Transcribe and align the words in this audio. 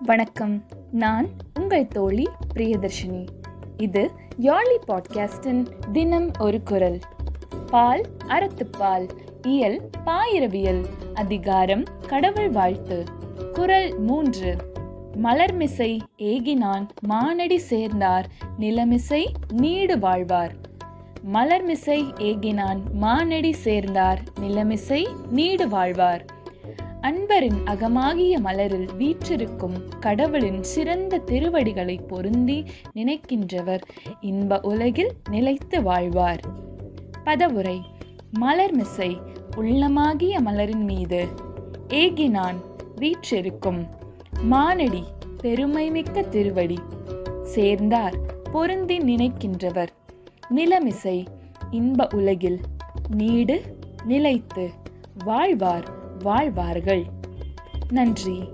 வணக்கம். 0.00 0.64
நான் 0.92 1.28
உங்கள் 1.60 1.86
தோழி 1.86 2.28
பிரியதர்ஷினி. 2.54 3.26
இது 3.76 4.10
யாழி 4.40 4.76
பாட்காஸ்டின் 4.88 5.66
தினம் 5.92 6.30
ஒரு 6.38 6.62
குரல். 6.62 6.98
பால் 7.66 8.02
அறத்துப்பால் 8.28 9.08
இயல் 9.42 9.90
பாயிரவியல் 10.06 10.84
அதிகாரம் 11.14 11.84
கடவுள் 12.06 12.50
வாழ்த்து. 12.50 13.04
குரல் 13.52 13.98
மூன்று. 13.98 14.56
மலர்மிசை 15.22 15.98
ஏகினான் 16.18 16.88
மானடி 17.08 17.56
சேர்ந்தார் 17.56 18.28
நிலமிசை 18.58 19.32
நீடு 19.52 19.98
வாழ்வார். 19.98 20.54
மலர்மிசை 21.32 22.12
ஏகினான் 22.18 22.80
மானடி 23.00 23.52
சேர்ந்தார் 23.52 24.20
நிலமிசை 24.40 25.06
நீடு 25.30 25.68
வாழ்வார். 25.68 26.40
அன்பரின் 27.02 27.64
அகமாகிய 27.64 28.38
மலரில் 28.38 28.96
வீற்றிருக்கும் 28.96 29.88
கடவுளின் 30.00 30.62
சிறந்த 30.62 31.18
திருவடிகளை 31.18 31.96
பொருந்தி 31.96 32.64
நினைக்கின்றவர். 32.94 33.80
இன்ப 34.20 34.60
உலகில் 34.62 35.12
நிலைத்து 35.30 35.82
வாழ்வார். 35.82 36.40
பதவுரை 37.24 37.80
மலர்மிசை 38.40 39.18
உள்ளமாகிய 39.56 40.40
மலரின் 40.40 40.84
மீது. 40.84 41.26
ஏகினான் 41.88 42.56
வீற்றிருக்கும். 42.96 43.86
மானடி 44.50 45.02
பெருமைமிக்க 45.42 46.28
திருவடி. 46.28 46.78
சேர்ந்தார் 47.42 48.14
பொருந்தி 48.52 48.98
நினைக்கின்றவர். 48.98 49.88
நிலமிசை 50.54 51.26
இன்ப 51.70 52.08
உலகில் 52.14 52.60
நீடு 53.08 53.62
நிலைத்து 54.04 54.70
வாழ்வார். 55.24 56.00
வாழ்வார்கள். 56.22 57.06
நன்றி. 57.92 58.48